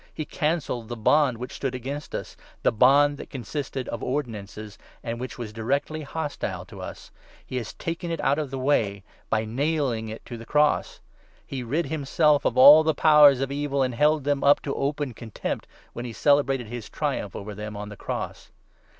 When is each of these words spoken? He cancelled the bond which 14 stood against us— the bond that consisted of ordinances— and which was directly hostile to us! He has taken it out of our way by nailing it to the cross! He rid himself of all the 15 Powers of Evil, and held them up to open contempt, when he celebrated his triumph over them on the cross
He 0.11 0.25
cancelled 0.25 0.89
the 0.89 0.97
bond 0.97 1.37
which 1.37 1.51
14 1.51 1.55
stood 1.57 1.75
against 1.75 2.15
us— 2.15 2.35
the 2.63 2.71
bond 2.71 3.19
that 3.19 3.29
consisted 3.29 3.87
of 3.89 4.01
ordinances— 4.03 4.79
and 5.03 5.19
which 5.19 5.37
was 5.37 5.53
directly 5.53 6.01
hostile 6.01 6.65
to 6.65 6.81
us! 6.81 7.11
He 7.45 7.57
has 7.57 7.75
taken 7.75 8.09
it 8.09 8.19
out 8.21 8.39
of 8.39 8.51
our 8.51 8.59
way 8.59 9.03
by 9.29 9.45
nailing 9.45 10.09
it 10.09 10.25
to 10.25 10.37
the 10.39 10.43
cross! 10.47 11.01
He 11.45 11.61
rid 11.61 11.85
himself 11.85 12.45
of 12.45 12.57
all 12.57 12.81
the 12.83 12.95
15 12.95 12.99
Powers 13.03 13.41
of 13.41 13.51
Evil, 13.51 13.83
and 13.83 13.93
held 13.93 14.23
them 14.23 14.43
up 14.43 14.59
to 14.63 14.73
open 14.73 15.13
contempt, 15.13 15.67
when 15.93 16.03
he 16.05 16.13
celebrated 16.13 16.65
his 16.65 16.89
triumph 16.89 17.35
over 17.35 17.53
them 17.53 17.77
on 17.77 17.89
the 17.89 17.95
cross 17.95 18.49